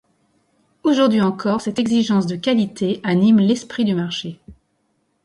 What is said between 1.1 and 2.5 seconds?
encore, cette exigence de